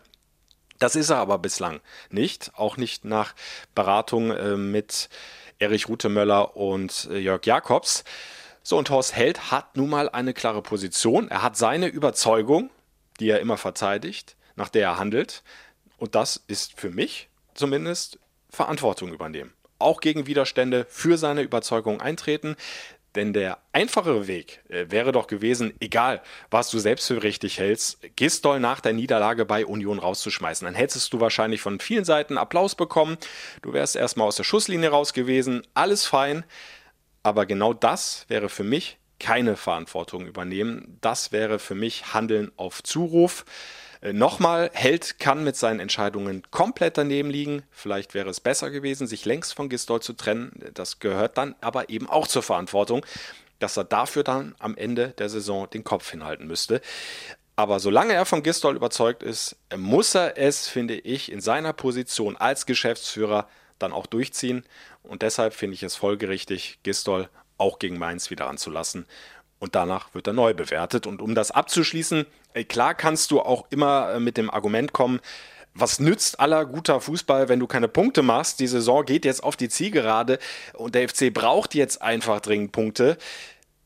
[0.79, 3.35] das ist er aber bislang nicht, auch nicht nach
[3.75, 5.09] Beratung äh, mit
[5.59, 8.05] Erich Rutemöller und äh, Jörg Jakobs.
[8.63, 11.29] So, und Horst Held hat nun mal eine klare Position.
[11.29, 12.71] Er hat seine Überzeugung,
[13.19, 15.43] die er immer verteidigt, nach der er handelt.
[15.97, 18.19] Und das ist für mich zumindest
[18.51, 19.53] Verantwortung übernehmen.
[19.81, 22.57] Auch gegen Widerstände für seine Überzeugung eintreten.
[23.19, 27.99] Denn der einfachere Weg äh, wäre doch gewesen, egal was du selbst für richtig hältst,
[28.15, 30.65] Gistol nach der Niederlage bei Union rauszuschmeißen.
[30.65, 33.19] Dann hättest du wahrscheinlich von vielen Seiten Applaus bekommen.
[33.61, 35.67] Du wärst erstmal aus der Schusslinie raus gewesen.
[35.75, 36.45] Alles fein.
[37.25, 40.97] Aber genau das wäre für mich keine Verantwortung übernehmen.
[41.01, 43.45] Das wäre für mich Handeln auf Zuruf.
[44.01, 47.63] Äh, nochmal, Held kann mit seinen Entscheidungen komplett daneben liegen.
[47.71, 50.53] Vielleicht wäre es besser gewesen, sich längst von Gistol zu trennen.
[50.75, 53.05] Das gehört dann aber eben auch zur Verantwortung,
[53.59, 56.81] dass er dafür dann am Ende der Saison den Kopf hinhalten müsste.
[57.57, 62.37] Aber solange er von Gistol überzeugt ist, muss er es, finde ich, in seiner Position
[62.37, 63.49] als Geschäftsführer
[63.81, 64.65] dann auch durchziehen.
[65.03, 69.07] Und deshalb finde ich es folgerichtig, Gistol auch gegen Mainz wieder anzulassen
[69.59, 71.07] und danach wird er neu bewertet.
[71.07, 72.27] Und um das abzuschließen,
[72.69, 75.21] klar kannst du auch immer äh, mit dem Argument kommen,
[75.75, 78.59] was nützt aller guter Fußball, wenn du keine Punkte machst?
[78.59, 80.39] Die Saison geht jetzt auf die Zielgerade
[80.75, 83.17] und der FC braucht jetzt einfach dringend Punkte.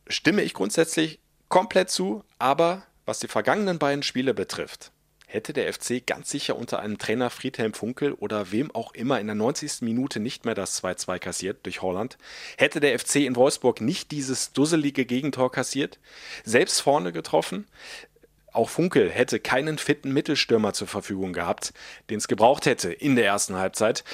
[0.06, 4.91] Stimme ich grundsätzlich komplett zu, aber was die vergangenen beiden Spiele betrifft,
[5.32, 9.26] hätte der FC ganz sicher unter einem Trainer Friedhelm Funkel oder wem auch immer in
[9.26, 9.80] der 90.
[9.80, 12.18] Minute nicht mehr das 2-2 kassiert durch Holland,
[12.58, 15.98] hätte der FC in Wolfsburg nicht dieses dusselige Gegentor kassiert,
[16.44, 17.66] selbst vorne getroffen,
[18.52, 21.72] auch Funkel hätte keinen fitten Mittelstürmer zur Verfügung gehabt,
[22.10, 24.04] den es gebraucht hätte in der ersten Halbzeit.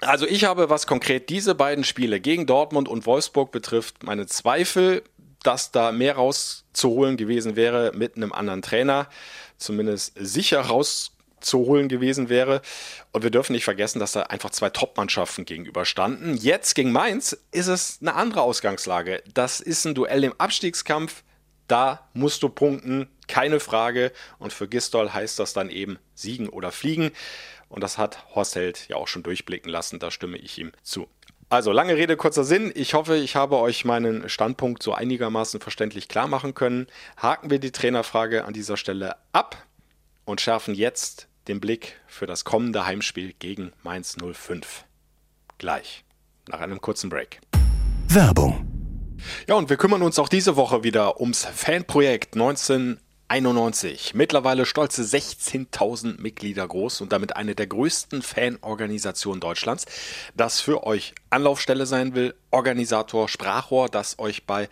[0.00, 5.02] Also ich habe, was konkret diese beiden Spiele gegen Dortmund und Wolfsburg betrifft, meine Zweifel,
[5.42, 9.08] dass da mehr rauszuholen gewesen wäre mit einem anderen Trainer
[9.60, 12.62] zumindest sicher rauszuholen gewesen wäre.
[13.12, 16.36] Und wir dürfen nicht vergessen, dass da einfach zwei Top-Mannschaften gegenüberstanden.
[16.36, 19.22] Jetzt gegen Mainz ist es eine andere Ausgangslage.
[19.32, 21.22] Das ist ein Duell im Abstiegskampf.
[21.68, 24.12] Da musst du punkten, keine Frage.
[24.38, 27.12] Und für Gistol heißt das dann eben siegen oder fliegen.
[27.68, 30.00] Und das hat Horst Held ja auch schon durchblicken lassen.
[30.00, 31.08] Da stimme ich ihm zu.
[31.50, 32.70] Also lange Rede, kurzer Sinn.
[32.76, 36.86] Ich hoffe, ich habe euch meinen Standpunkt so einigermaßen verständlich klar machen können.
[37.16, 39.56] Haken wir die Trainerfrage an dieser Stelle ab
[40.24, 44.84] und schärfen jetzt den Blick für das kommende Heimspiel gegen Mainz 05.
[45.58, 46.04] Gleich,
[46.48, 47.40] nach einem kurzen Break.
[48.06, 48.64] Werbung.
[49.48, 54.12] Ja, und wir kümmern uns auch diese Woche wieder ums Fanprojekt 19 91.
[54.14, 59.86] Mittlerweile stolze 16.000 Mitglieder groß und damit eine der größten Fanorganisationen Deutschlands,
[60.34, 64.68] das für euch Anlaufstelle sein will, Organisator, Sprachrohr, das euch bei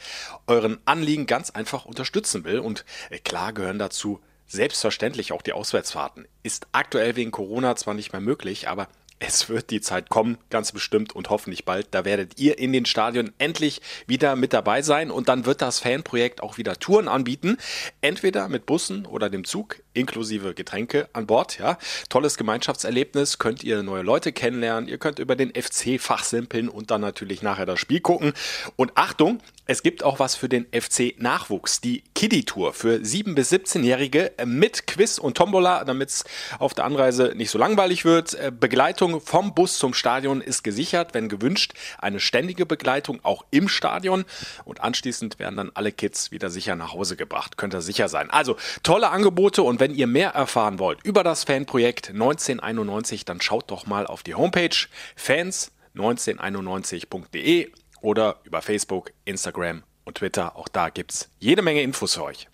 [0.48, 2.58] euren Anliegen ganz einfach unterstützen will.
[2.58, 4.18] Und äh, klar gehören dazu
[4.48, 6.26] selbstverständlich auch die Auswärtsfahrten.
[6.42, 8.88] Ist aktuell wegen Corona zwar nicht mehr möglich, aber
[9.20, 11.88] es wird die Zeit kommen, ganz bestimmt und hoffentlich bald.
[11.90, 15.80] Da werdet ihr in den Stadien endlich wieder mit dabei sein und dann wird das
[15.80, 17.56] Fanprojekt auch wieder Touren anbieten.
[18.00, 21.58] Entweder mit Bussen oder dem Zug, inklusive Getränke an Bord.
[21.58, 23.38] Ja, tolles Gemeinschaftserlebnis.
[23.38, 24.88] Könnt ihr neue Leute kennenlernen.
[24.88, 28.32] Ihr könnt über den FC fachsimpeln und dann natürlich nachher das Spiel gucken.
[28.76, 33.34] Und Achtung, es gibt auch was für den FC Nachwuchs, die Kiddie Tour für 7-
[33.34, 36.24] bis 17-Jährige mit Quiz und Tombola, damit es
[36.58, 38.32] auf der Anreise nicht so langweilig wird.
[38.32, 43.68] Äh, Begleitung vom Bus zum Stadion ist gesichert, wenn gewünscht, eine ständige Begleitung auch im
[43.68, 44.24] Stadion
[44.64, 47.58] und anschließend werden dann alle Kids wieder sicher nach Hause gebracht.
[47.58, 48.30] Könnt ihr sicher sein.
[48.30, 53.70] Also tolle Angebote und wenn ihr mehr erfahren wollt über das Fanprojekt 1991, dann schaut
[53.70, 54.76] doch mal auf die Homepage
[55.16, 60.56] fans 1991.de oder über Facebook, Instagram und Twitter.
[60.56, 62.48] Auch da gibt es jede Menge Infos für euch.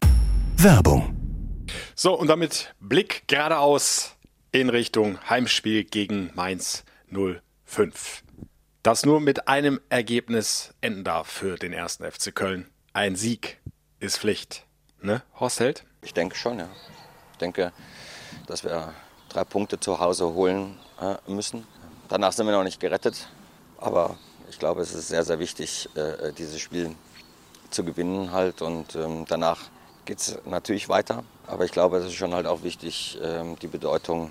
[0.56, 1.16] Werbung.
[1.94, 4.16] So, und damit Blick geradeaus
[4.52, 8.22] in Richtung Heimspiel gegen Mainz 05.
[8.82, 12.68] Das nur mit einem Ergebnis enden darf für den ersten FC Köln.
[12.92, 13.60] Ein Sieg
[13.98, 14.66] ist Pflicht.
[15.00, 15.84] Ne, Horst Held?
[16.02, 16.68] Ich denke schon, ja.
[17.34, 17.72] Ich denke,
[18.46, 18.94] dass wir
[19.28, 21.66] drei Punkte zu Hause holen äh, müssen.
[22.08, 23.28] Danach sind wir noch nicht gerettet,
[23.78, 24.16] aber
[24.48, 26.94] ich glaube, es ist sehr, sehr wichtig, äh, dieses Spiel
[27.70, 29.62] zu gewinnen halt und ähm, danach
[30.04, 31.24] geht es natürlich weiter.
[31.48, 34.30] Aber ich glaube, es ist schon halt auch wichtig, ähm, die Bedeutung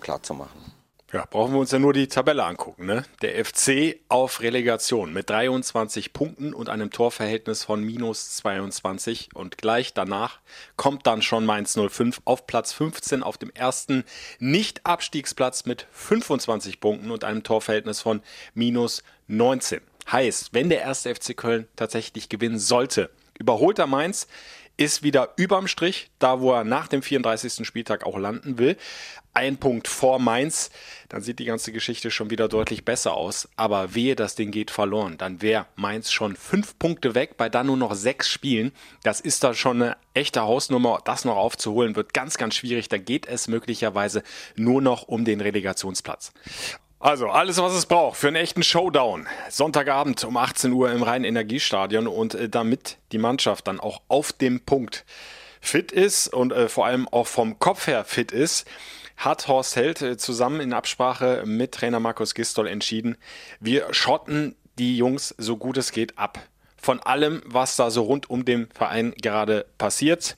[0.00, 0.79] klar zu machen.
[1.12, 2.86] Ja, brauchen wir uns ja nur die Tabelle angucken.
[2.86, 3.04] Ne?
[3.20, 9.30] Der FC auf Relegation mit 23 Punkten und einem Torverhältnis von minus 22.
[9.34, 10.38] Und gleich danach
[10.76, 14.04] kommt dann schon Mainz 05 auf Platz 15 auf dem ersten
[14.38, 18.22] Nicht-Abstiegsplatz mit 25 Punkten und einem Torverhältnis von
[18.54, 19.80] minus 19.
[20.12, 24.28] Heißt, wenn der erste FC Köln tatsächlich gewinnen sollte, überholt er Mainz
[24.80, 27.66] ist wieder überm Strich, da wo er nach dem 34.
[27.66, 28.78] Spieltag auch landen will.
[29.34, 30.70] Ein Punkt vor Mainz,
[31.10, 33.46] dann sieht die ganze Geschichte schon wieder deutlich besser aus.
[33.56, 35.18] Aber wehe, das Ding geht verloren.
[35.18, 38.72] Dann wäre Mainz schon fünf Punkte weg bei dann nur noch sechs Spielen.
[39.02, 41.00] Das ist da schon eine echte Hausnummer.
[41.04, 42.88] Das noch aufzuholen wird ganz, ganz schwierig.
[42.88, 44.22] Da geht es möglicherweise
[44.56, 46.32] nur noch um den Relegationsplatz.
[47.02, 49.26] Also alles, was es braucht für einen echten Showdown.
[49.48, 54.60] Sonntagabend um 18 Uhr im Rhein-Energiestadion und äh, damit die Mannschaft dann auch auf dem
[54.60, 55.06] Punkt
[55.62, 58.68] fit ist und äh, vor allem auch vom Kopf her fit ist,
[59.16, 63.16] hat Horst Held äh, zusammen in Absprache mit Trainer Markus Gistol entschieden,
[63.60, 66.38] wir schotten die Jungs so gut es geht ab.
[66.76, 70.36] Von allem, was da so rund um den Verein gerade passiert.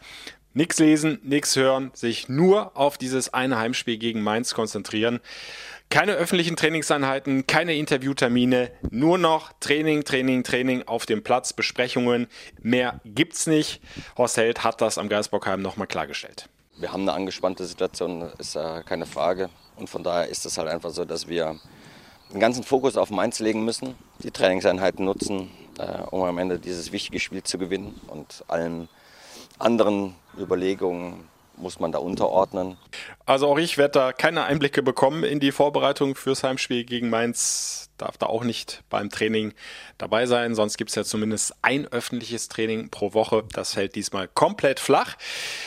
[0.54, 5.20] Nichts lesen, nichts hören, sich nur auf dieses eine Heimspiel gegen Mainz konzentrieren.
[5.92, 12.28] Keine öffentlichen Trainingseinheiten, keine Interviewtermine, nur noch Training, Training, Training auf dem Platz, Besprechungen.
[12.62, 13.82] Mehr gibt's nicht.
[14.16, 16.48] Horst Held hat das am Geisbockheim nochmal klargestellt.
[16.78, 19.50] Wir haben eine angespannte Situation, ist äh, keine Frage.
[19.76, 21.60] Und von daher ist es halt einfach so, dass wir
[22.32, 26.92] den ganzen Fokus auf Mainz legen müssen, die Trainingseinheiten nutzen, äh, um am Ende dieses
[26.92, 28.88] wichtige Spiel zu gewinnen und allen
[29.58, 31.28] anderen Überlegungen
[31.62, 32.76] muss man da unterordnen.
[33.24, 37.90] Also auch ich werde da keine Einblicke bekommen in die Vorbereitung fürs Heimspiel gegen Mainz.
[37.96, 39.54] Darf da auch nicht beim Training
[39.96, 40.54] dabei sein.
[40.54, 43.44] Sonst gibt es ja zumindest ein öffentliches Training pro Woche.
[43.52, 45.16] Das fällt diesmal komplett flach.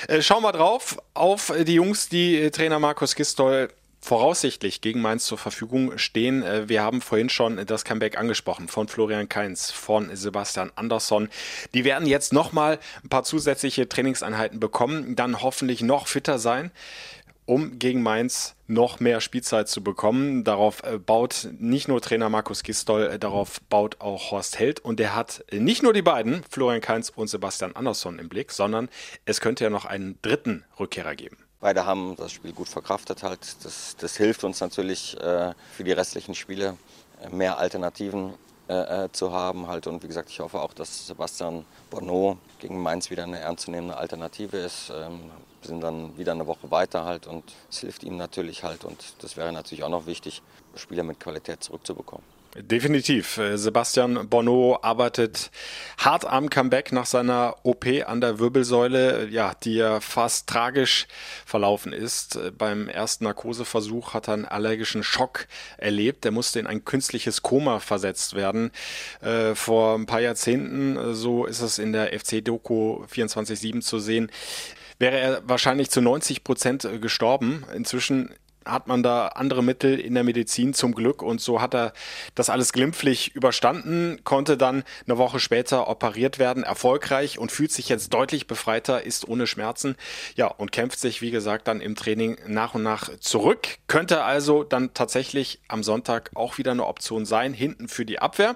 [0.08, 3.70] Äh, schauen wir drauf auf die Jungs, die Trainer Markus Gistol
[4.06, 6.44] voraussichtlich gegen Mainz zur Verfügung stehen.
[6.44, 11.30] Äh, wir haben vorhin schon das Comeback angesprochen von Florian Kainz, von Sebastian Andersson.
[11.74, 16.72] Die werden jetzt nochmal ein paar zusätzliche Trainingseinheiten bekommen, dann hoffentlich noch fitter sein
[17.48, 20.44] um gegen Mainz noch mehr Spielzeit zu bekommen.
[20.44, 24.80] Darauf äh, baut nicht nur Trainer Markus Gistol, äh, darauf baut auch Horst Held.
[24.80, 28.90] Und der hat nicht nur die beiden, Florian Kainz und Sebastian Andersson im Blick, sondern
[29.26, 31.38] es könnte ja noch einen dritten Rückkehrer geben.
[31.66, 33.40] Beide haben das Spiel gut verkraftet halt.
[33.66, 36.78] Das, das hilft uns natürlich äh, für die restlichen Spiele
[37.24, 38.36] äh, mehr Alternativen
[38.68, 39.88] äh, äh, zu haben halt.
[39.88, 44.58] Und wie gesagt, ich hoffe auch, dass Sebastian Bonneau gegen Mainz wieder eine ernstzunehmende Alternative
[44.58, 44.92] ist.
[44.92, 48.84] Ähm, wir sind dann wieder eine Woche weiter halt und es hilft ihm natürlich halt.
[48.84, 50.44] Und das wäre natürlich auch noch wichtig,
[50.76, 52.35] Spieler mit Qualität zurückzubekommen.
[52.58, 53.38] Definitiv.
[53.38, 55.52] Äh, Sebastian Bonneau arbeitet
[55.98, 61.08] hart am Comeback nach seiner OP an der Wirbelsäule, ja, die ja fast tragisch
[61.46, 62.38] verlaufen ist.
[62.38, 66.24] Äh, beim ersten Narkoseversuch hat er einen allergischen Schock erlebt.
[66.24, 68.72] Er musste in ein künstliches Koma versetzt werden.
[69.20, 74.32] Äh, vor ein paar Jahrzehnten, so ist es in der FC-Doku 24-7 zu sehen,
[74.98, 77.66] wäre er wahrscheinlich zu 90 Prozent gestorben.
[77.76, 78.30] Inzwischen
[78.66, 81.22] hat man da andere Mittel in der Medizin zum Glück.
[81.22, 81.94] Und so hat er
[82.34, 87.90] das alles glimpflich überstanden, konnte dann eine Woche später operiert werden, erfolgreich und fühlt sich
[87.90, 89.96] jetzt deutlich befreiter, ist ohne Schmerzen,
[90.36, 93.78] ja, und kämpft sich, wie gesagt, dann im Training nach und nach zurück.
[93.88, 98.56] Könnte also dann tatsächlich am Sonntag auch wieder eine Option sein, hinten für die Abwehr,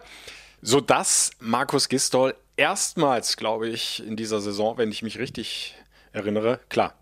[0.61, 5.75] sodass Markus Gistol erstmals, glaube ich, in dieser Saison, wenn ich mich richtig
[6.11, 6.98] erinnere, klar,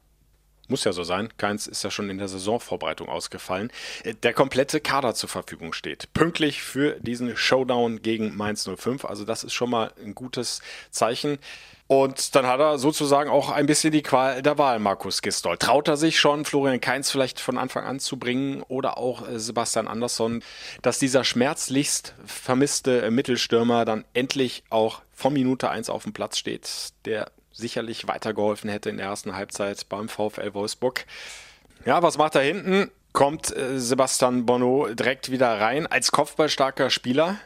[0.69, 3.71] muss ja so sein, Keins ist ja schon in der Saisonvorbereitung ausgefallen,
[4.03, 6.12] äh, der komplette Kader zur Verfügung steht.
[6.13, 9.06] Pünktlich für diesen Showdown gegen Mainz 05.
[9.06, 11.39] Also das ist schon mal ein gutes Zeichen.
[11.88, 15.58] Und dann hat er sozusagen auch ein bisschen die Qual der Wahl, Markus Gistol.
[15.58, 19.39] Traut er sich schon, Florian Keins vielleicht von Anfang an zu bringen oder auch äh,
[19.39, 20.43] Sebastian Andersson,
[20.82, 26.69] dass dieser schmerzlichst vermisste Mittelstürmer dann endlich auch von Minute 1 auf dem Platz steht,
[27.06, 31.06] der sicherlich weitergeholfen hätte in der ersten Halbzeit beim VfL Wolfsburg.
[31.86, 32.91] Ja, was macht er hinten?
[33.13, 37.38] Kommt äh, Sebastian Bonneau direkt wieder rein als kopfballstarker Spieler.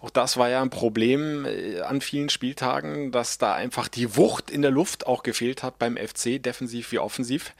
[0.00, 4.50] Auch das war ja ein Problem äh, an vielen Spieltagen, dass da einfach die Wucht
[4.50, 7.54] in der Luft auch gefehlt hat beim FC, defensiv wie offensiv.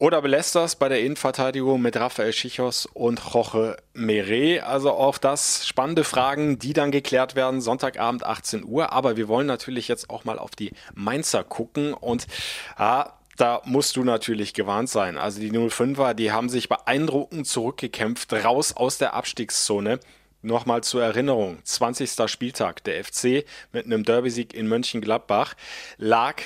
[0.00, 4.62] Oder belässt das bei der Innenverteidigung mit Rafael Schichos und Jorge Meret.
[4.62, 7.60] Also auch das spannende Fragen, die dann geklärt werden.
[7.60, 8.92] Sonntagabend 18 Uhr.
[8.92, 11.94] Aber wir wollen natürlich jetzt auch mal auf die Mainzer gucken.
[11.94, 12.28] Und
[12.76, 15.18] ah, da musst du natürlich gewarnt sein.
[15.18, 19.98] Also die 05er, die haben sich beeindruckend zurückgekämpft, raus aus der Abstiegszone.
[20.42, 22.30] Nochmal zur Erinnerung, 20.
[22.30, 25.54] Spieltag, der FC mit einem Derby-Sieg in Mönchengladbach
[25.96, 26.36] lag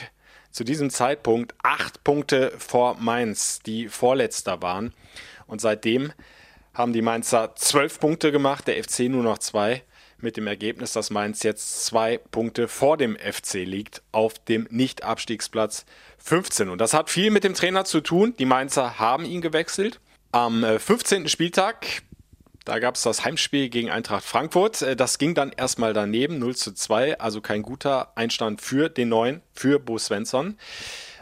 [0.53, 4.93] zu diesem Zeitpunkt acht Punkte vor Mainz, die Vorletzter waren.
[5.47, 6.13] Und seitdem
[6.75, 9.83] haben die Mainzer zwölf Punkte gemacht, der FC nur noch zwei.
[10.19, 15.85] Mit dem Ergebnis, dass Mainz jetzt zwei Punkte vor dem FC liegt, auf dem Nicht-Abstiegsplatz
[16.19, 16.69] 15.
[16.69, 18.35] Und das hat viel mit dem Trainer zu tun.
[18.39, 19.99] Die Mainzer haben ihn gewechselt.
[20.31, 21.25] Am 15.
[21.25, 22.03] Äh, Spieltag
[22.65, 24.83] Da gab es das Heimspiel gegen Eintracht Frankfurt.
[24.83, 29.09] Äh, das ging dann erstmal daneben, 0 zu 2, also kein guter Einstand für den
[29.09, 30.57] neuen, für Bo Svensson.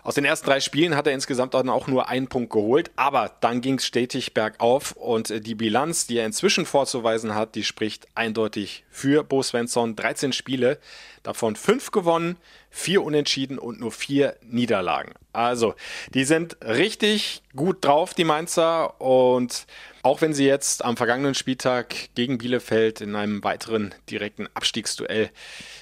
[0.03, 3.37] Aus den ersten drei Spielen hat er insgesamt dann auch nur einen Punkt geholt, aber
[3.41, 7.65] dann ging es stetig bergauf und äh, die Bilanz, die er inzwischen vorzuweisen hat, die
[7.65, 9.97] spricht eindeutig für Bo Svensson.
[9.97, 10.79] 13 Spiele,
[11.23, 12.37] davon fünf gewonnen,
[12.71, 15.13] vier Unentschieden und nur vier Niederlagen.
[15.33, 15.75] Also,
[16.13, 19.01] die sind richtig gut drauf, die Mainzer.
[19.01, 19.67] Und
[20.03, 25.31] auch wenn sie jetzt am vergangenen Spieltag gegen Bielefeld in einem weiteren direkten Abstiegsduell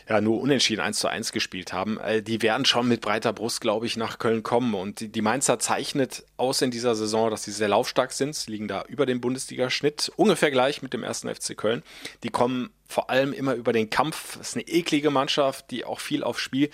[0.08, 3.60] ja nur unentschieden 1 zu 1 gespielt haben, äh, die werden schon mit breiter Brust,
[3.60, 4.74] glaube ich, nach Köln kommen.
[4.74, 8.34] Und die Mainzer zeichnet aus in dieser Saison, dass sie sehr laufstark sind.
[8.34, 11.82] Sie liegen da über dem Bundesligaschnitt, ungefähr gleich mit dem ersten FC Köln.
[12.22, 14.36] Die kommen vor allem immer über den Kampf.
[14.36, 16.70] Das ist eine eklige Mannschaft, die auch viel aufs Spiel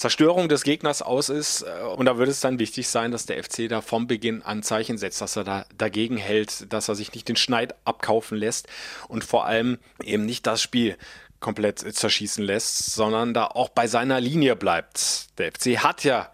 [0.00, 1.60] Zerstörung des Gegners aus ist.
[1.60, 4.62] Äh, und da wird es dann wichtig sein, dass der FC da vom Beginn an
[4.62, 8.66] Zeichen setzt, dass er da dagegen hält, dass er sich nicht den Schneid abkaufen lässt
[9.08, 10.96] und vor allem eben nicht das Spiel
[11.38, 15.38] komplett zerschießen lässt, sondern da auch bei seiner Linie bleibt.
[15.38, 16.32] Der FC hat ja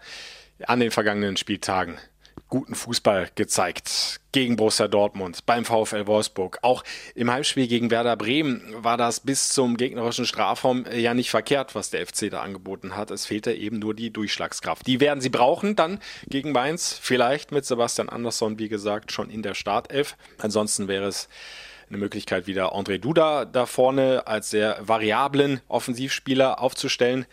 [0.65, 1.97] an den vergangenen Spieltagen
[2.49, 6.59] guten Fußball gezeigt gegen Borussia Dortmund, beim VfL Wolfsburg.
[6.61, 6.83] Auch
[7.15, 11.89] im Heimspiel gegen Werder Bremen war das bis zum gegnerischen Strafraum ja nicht verkehrt, was
[11.89, 13.11] der FC da angeboten hat.
[13.11, 14.85] Es fehlte eben nur die Durchschlagskraft.
[14.87, 19.41] Die werden sie brauchen dann gegen Mainz, vielleicht mit Sebastian Andersson, wie gesagt, schon in
[19.41, 20.15] der Startelf.
[20.37, 21.29] Ansonsten wäre es
[21.89, 27.25] eine Möglichkeit, wieder André Duda da vorne als sehr variablen Offensivspieler aufzustellen.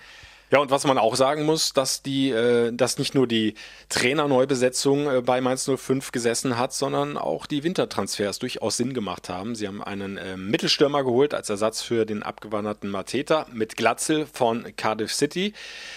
[0.54, 3.54] Ja, und was man auch sagen muss, dass die, äh, dass nicht nur die
[3.88, 9.56] Trainerneubesetzung äh, bei Mainz 05 gesessen hat, sondern auch die Wintertransfers durchaus Sinn gemacht haben.
[9.56, 14.64] Sie haben einen äh, Mittelstürmer geholt als Ersatz für den abgewanderten Mateta mit Glatzel von
[14.76, 15.54] Cardiff City.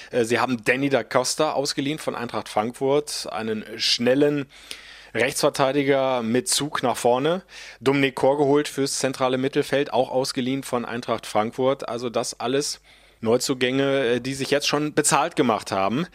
[0.10, 4.48] Äh, sie haben Danny da Costa ausgeliehen von Eintracht Frankfurt, einen schnellen
[5.14, 7.44] Rechtsverteidiger mit Zug nach vorne.
[7.80, 11.88] Dominik Kor geholt fürs zentrale Mittelfeld, auch ausgeliehen von Eintracht Frankfurt.
[11.88, 12.82] Also das alles
[13.22, 16.08] Neuzugänge, äh, die sich jetzt schon bezahlt gemacht haben.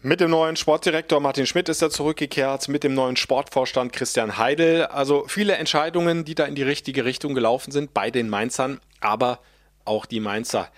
[0.00, 4.86] Mit dem neuen Sportdirektor Martin Schmidt ist er zurückgekehrt, mit dem neuen Sportvorstand Christian Heidel.
[4.86, 9.40] Also viele Entscheidungen, die da in die richtige Richtung gelaufen sind bei den Mainzern, aber
[9.84, 10.68] auch die Mainzer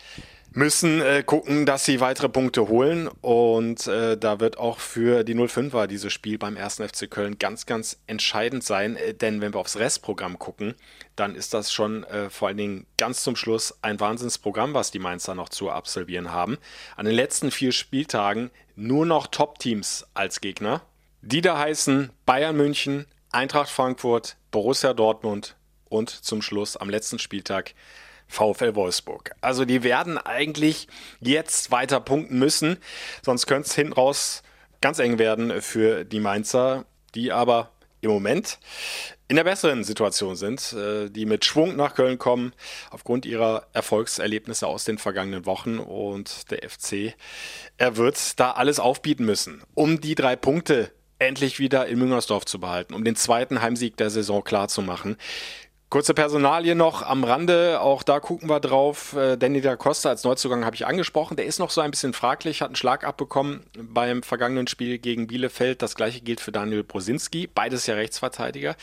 [0.52, 3.08] müssen äh, gucken, dass sie weitere Punkte holen.
[3.20, 6.76] Und äh, da wird auch für die 05er dieses Spiel beim 1.
[6.76, 8.96] FC Köln ganz, ganz entscheidend sein.
[8.96, 10.74] Äh, denn wenn wir aufs Restprogramm gucken,
[11.16, 14.98] dann ist das schon äh, vor allen Dingen ganz zum Schluss ein Wahnsinnsprogramm, was die
[14.98, 16.58] Mainzer noch zu absolvieren haben.
[16.96, 20.82] An den letzten vier Spieltagen nur noch Top-Teams als Gegner.
[21.22, 25.54] Die da heißen Bayern München, Eintracht Frankfurt, Borussia Dortmund
[25.88, 27.74] und zum Schluss am letzten Spieltag
[28.30, 29.32] VfL Wolfsburg.
[29.40, 30.88] Also die werden eigentlich
[31.20, 32.78] jetzt weiter punkten müssen,
[33.22, 34.42] sonst könnte es hinten raus
[34.80, 38.58] ganz eng werden für die Mainzer, die aber im Moment
[39.28, 42.52] in der besseren Situation sind, äh, die mit Schwung nach Köln kommen,
[42.90, 45.78] aufgrund ihrer Erfolgserlebnisse aus den vergangenen Wochen.
[45.78, 47.14] Und der FC,
[47.76, 52.58] er wird da alles aufbieten müssen, um die drei Punkte endlich wieder in Müngersdorf zu
[52.58, 55.16] behalten, um den zweiten Heimsieg der Saison klar zu machen.
[55.90, 59.12] Kurze Personalie noch am Rande, auch da gucken wir drauf.
[59.14, 61.36] Äh, Danny da Costa als Neuzugang habe ich angesprochen.
[61.36, 65.26] Der ist noch so ein bisschen fraglich, hat einen Schlag abbekommen beim vergangenen Spiel gegen
[65.26, 65.82] Bielefeld.
[65.82, 68.76] Das gleiche gilt für Daniel Brosinski, beides ja Rechtsverteidiger.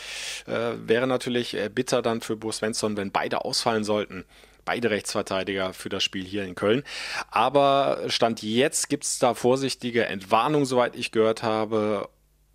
[0.48, 4.26] Äh, wäre natürlich äh, bitter dann für Bo Svensson, wenn beide ausfallen sollten
[4.66, 6.84] beide Rechtsverteidiger für das Spiel hier in Köln.
[7.32, 12.10] Aber Stand jetzt gibt es da vorsichtige Entwarnung, soweit ich gehört habe.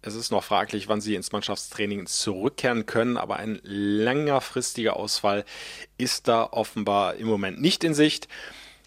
[0.04, 5.44] Es ist noch fraglich, wann sie ins Mannschaftstraining zurückkehren können, aber ein längerfristiger Ausfall
[5.96, 8.26] ist da offenbar im Moment nicht in Sicht.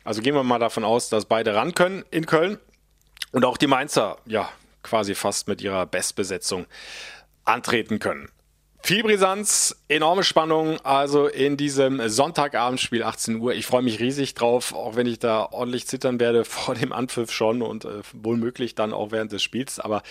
[0.04, 2.60] Also gehen wir mal davon aus, dass beide ran können in Köln
[3.32, 4.50] und auch die Mainzer, ja,
[4.84, 6.68] quasi fast mit ihrer Bestbesetzung
[7.46, 8.30] antreten können.
[8.86, 13.56] Viel Brisanz, enorme Spannung, also in diesem Sonntagabendspiel 18 Uhr.
[13.56, 17.32] Ich freue mich riesig drauf, auch wenn ich da ordentlich zittern werde vor dem Anpfiff
[17.32, 19.80] schon und äh, wohl möglich dann auch während des Spiels.
[19.80, 20.04] Aber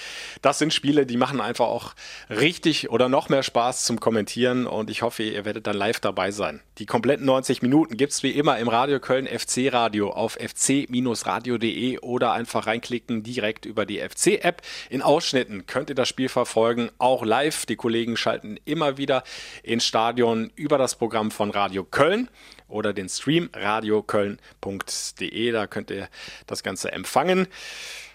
[0.42, 1.94] das sind Spiele, die machen einfach auch
[2.28, 6.32] richtig oder noch mehr Spaß zum Kommentieren und ich hoffe, ihr werdet dann live dabei
[6.32, 6.60] sein.
[6.78, 12.00] Die kompletten 90 Minuten gibt es wie immer im Radio Köln FC Radio auf fc-radio.de
[12.00, 14.62] oder einfach reinklicken direkt über die FC-App.
[14.90, 17.66] In Ausschnitten könnt ihr das Spiel verfolgen, auch live.
[17.66, 19.24] Die Kollegen schalten immer wieder
[19.62, 22.28] ins Stadion über das Programm von Radio Köln
[22.68, 25.52] oder den Stream radioköln.de.
[25.52, 26.08] Da könnt ihr
[26.46, 27.46] das Ganze empfangen.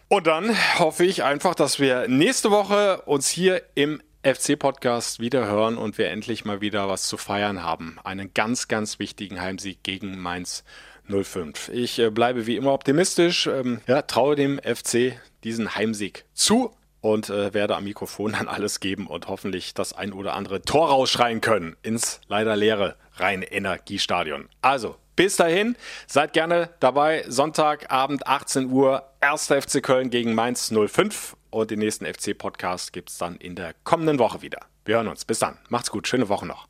[0.07, 5.77] Und dann hoffe ich einfach, dass wir nächste Woche uns hier im FC-Podcast wieder hören
[5.77, 7.99] und wir endlich mal wieder was zu feiern haben.
[8.03, 10.63] Einen ganz, ganz wichtigen Heimsieg gegen Mainz
[11.07, 11.69] 05.
[11.69, 17.29] Ich äh, bleibe wie immer optimistisch, ähm, ja, traue dem FC diesen Heimsieg zu und
[17.29, 21.41] äh, werde am Mikrofon dann alles geben und hoffentlich das ein oder andere Tor rausschreien
[21.41, 24.49] können ins leider leere Rhein-Energiestadion.
[24.61, 25.75] Also, bis dahin,
[26.07, 27.25] seid gerne dabei.
[27.27, 29.47] Sonntagabend 18 Uhr, 1.
[29.47, 34.19] FC Köln gegen Mainz 05 und den nächsten FC-Podcast gibt es dann in der kommenden
[34.19, 34.59] Woche wieder.
[34.85, 35.25] Wir hören uns.
[35.25, 35.57] Bis dann.
[35.67, 36.07] Macht's gut.
[36.07, 36.67] Schöne Woche noch.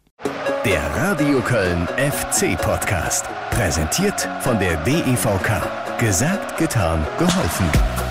[0.66, 3.26] Der Radio Köln FC Podcast.
[3.52, 6.00] Präsentiert von der DEVK.
[6.00, 8.09] Gesagt, getan, geholfen.